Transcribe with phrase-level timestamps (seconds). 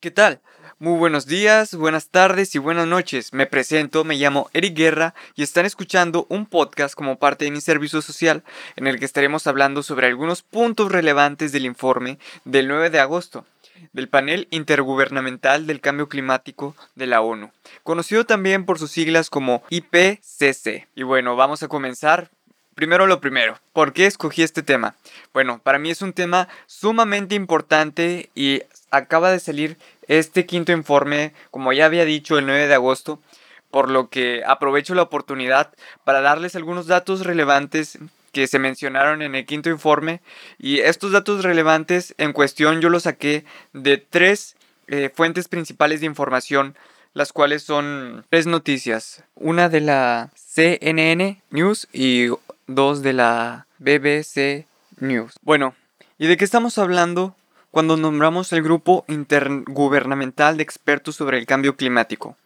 [0.00, 0.40] ¿Qué tal?
[0.78, 3.34] Muy buenos días, buenas tardes y buenas noches.
[3.34, 7.60] Me presento, me llamo Eric Guerra y están escuchando un podcast como parte de mi
[7.60, 8.42] servicio social
[8.76, 13.44] en el que estaremos hablando sobre algunos puntos relevantes del informe del 9 de agosto
[13.92, 17.50] del panel intergubernamental del cambio climático de la ONU,
[17.82, 20.88] conocido también por sus siglas como IPCC.
[20.94, 22.30] Y bueno, vamos a comenzar
[22.74, 24.94] Primero lo primero, ¿por qué escogí este tema?
[25.34, 29.76] Bueno, para mí es un tema sumamente importante y acaba de salir
[30.08, 33.20] este quinto informe, como ya había dicho, el 9 de agosto,
[33.70, 35.72] por lo que aprovecho la oportunidad
[36.04, 37.98] para darles algunos datos relevantes
[38.32, 40.20] que se mencionaron en el quinto informe
[40.58, 46.06] y estos datos relevantes en cuestión yo los saqué de tres eh, fuentes principales de
[46.06, 46.76] información
[47.12, 52.28] las cuales son tres noticias una de la CNN News y
[52.74, 54.66] dos de la BBC
[54.98, 55.74] News bueno
[56.18, 57.34] ¿y de qué estamos hablando
[57.70, 62.36] cuando nombramos el grupo intergubernamental de expertos sobre el cambio climático,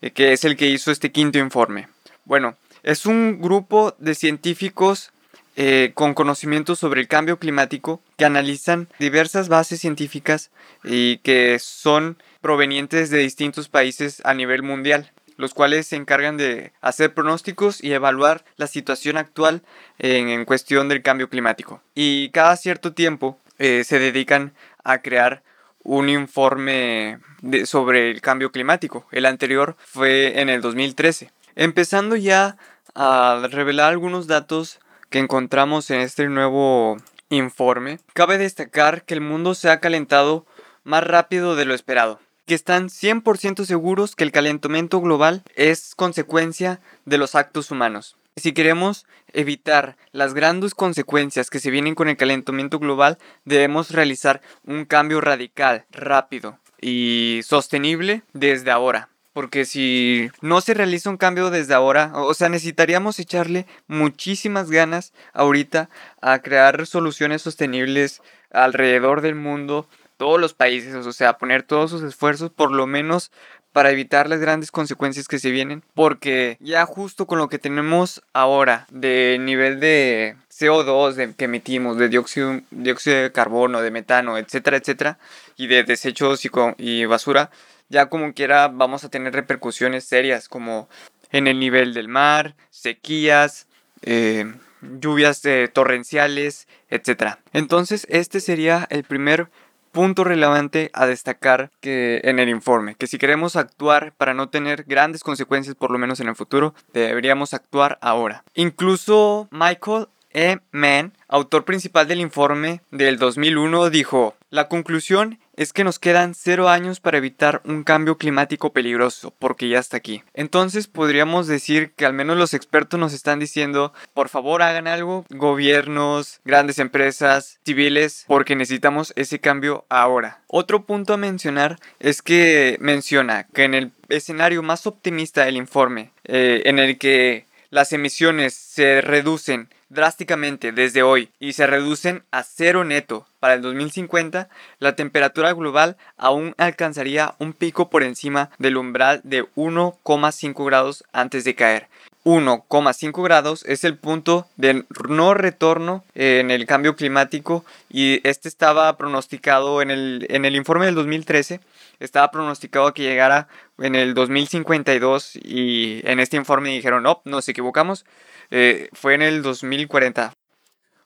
[0.00, 1.88] eh, que es el que hizo este quinto informe.
[2.24, 5.10] Bueno, es un grupo de científicos
[5.56, 10.50] eh, con conocimientos sobre el cambio climático que analizan diversas bases científicas
[10.82, 16.72] y que son provenientes de distintos países a nivel mundial los cuales se encargan de
[16.80, 19.62] hacer pronósticos y evaluar la situación actual
[19.98, 21.82] en, cuestión del cambio climático.
[21.94, 25.42] Y cada cierto tiempo eh, se dedican a crear
[25.82, 27.18] un informe
[27.66, 29.06] sobre el cambio climático.
[29.12, 31.30] El anterior fue en el 2013.
[31.56, 32.56] Empezando ya
[32.94, 36.96] a revelar algunos datos que encontramos en este nuevo
[37.28, 40.46] informe, cabe destacar que el mundo se ha calentado
[40.84, 46.80] más rápido de lo esperado, que están 100% seguros que el calentamiento global es consecuencia
[47.04, 48.16] de los actos humanos.
[48.36, 54.42] Si queremos evitar las grandes consecuencias que se vienen con el calentamiento global, debemos realizar
[54.64, 59.08] un cambio radical, rápido y sostenible desde ahora.
[59.32, 65.12] Porque si no se realiza un cambio desde ahora, o sea, necesitaríamos echarle muchísimas ganas
[65.32, 65.88] ahorita
[66.20, 68.22] a crear soluciones sostenibles
[68.52, 73.30] alrededor del mundo, todos los países, o sea, poner todos sus esfuerzos por lo menos
[73.72, 78.22] para evitar las grandes consecuencias que se vienen, porque ya justo con lo que tenemos
[78.32, 85.18] ahora de nivel de CO2 que emitimos, de dióxido, de carbono, de metano, etcétera, etcétera,
[85.56, 87.50] y de desechos y, y basura,
[87.88, 90.88] ya como quiera vamos a tener repercusiones serias como
[91.32, 93.66] en el nivel del mar, sequías,
[94.02, 94.54] eh,
[95.00, 97.40] lluvias eh, torrenciales, etcétera.
[97.52, 99.48] Entonces este sería el primer
[99.94, 104.84] punto relevante a destacar que en el informe, que si queremos actuar para no tener
[104.84, 108.44] grandes consecuencias por lo menos en el futuro, deberíamos actuar ahora.
[108.54, 110.58] Incluso Michael E.
[110.72, 116.68] Mann, autor principal del informe del 2001, dijo, la conclusión es que nos quedan cero
[116.68, 120.22] años para evitar un cambio climático peligroso, porque ya está aquí.
[120.34, 125.24] Entonces podríamos decir que al menos los expertos nos están diciendo, por favor hagan algo,
[125.30, 130.42] gobiernos, grandes empresas, civiles, porque necesitamos ese cambio ahora.
[130.46, 136.10] Otro punto a mencionar es que menciona que en el escenario más optimista del informe,
[136.24, 142.42] eh, en el que las emisiones se reducen drásticamente desde hoy y se reducen a
[142.42, 148.76] cero neto para el 2050, la temperatura global aún alcanzaría un pico por encima del
[148.76, 151.88] umbral de 1,5 grados antes de caer.
[152.24, 158.96] 1,5 grados es el punto de no retorno en el cambio climático y este estaba
[158.96, 161.60] pronosticado en el, en el informe del 2013
[162.00, 163.48] estaba pronosticado que llegara
[163.78, 168.04] en el 2052 y en este informe dijeron, no, nos equivocamos,
[168.50, 170.32] eh, fue en el 2040.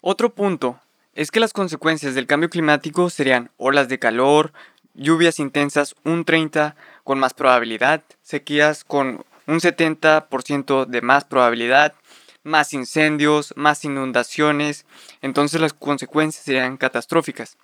[0.00, 0.80] Otro punto
[1.14, 4.52] es que las consecuencias del cambio climático serían olas de calor,
[4.94, 11.94] lluvias intensas un 30 con más probabilidad, sequías con un 70% de más probabilidad,
[12.44, 14.86] más incendios, más inundaciones,
[15.22, 17.56] entonces las consecuencias serían catastróficas.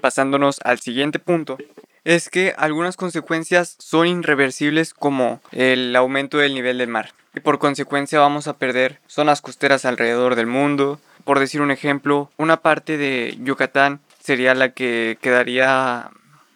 [0.00, 1.58] Pasándonos al siguiente punto,
[2.04, 7.12] es que algunas consecuencias son irreversibles como el aumento del nivel del mar.
[7.34, 11.00] Y por consecuencia vamos a perder zonas costeras alrededor del mundo.
[11.24, 16.10] Por decir un ejemplo, una parte de Yucatán sería la que quedaría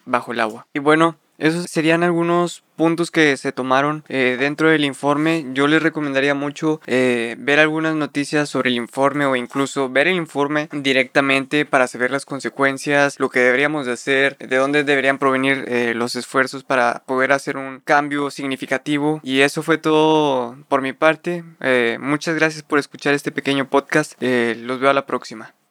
[0.05, 0.65] bajo el agua.
[0.73, 5.45] Y bueno, esos serían algunos puntos que se tomaron eh, dentro del informe.
[5.53, 10.17] Yo les recomendaría mucho eh, ver algunas noticias sobre el informe o incluso ver el
[10.17, 15.65] informe directamente para saber las consecuencias, lo que deberíamos de hacer, de dónde deberían provenir
[15.67, 19.19] eh, los esfuerzos para poder hacer un cambio significativo.
[19.23, 21.43] Y eso fue todo por mi parte.
[21.99, 24.13] muchas gracias por escuchar este pequeño podcast.
[24.21, 25.55] los veo a la próxima.